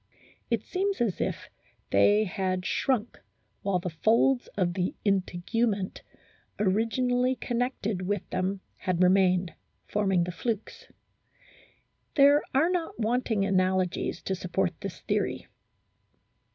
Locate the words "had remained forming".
8.77-10.23